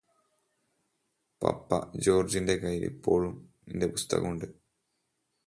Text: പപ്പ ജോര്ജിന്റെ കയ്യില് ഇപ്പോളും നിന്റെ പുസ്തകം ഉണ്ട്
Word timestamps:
പപ്പ 1.41 1.69
ജോര്ജിന്റെ 1.95 2.55
കയ്യില് 2.55 2.85
ഇപ്പോളും 2.85 3.35
നിന്റെ 3.67 3.87
പുസ്തകം 3.87 4.29
ഉണ്ട് 4.29 4.47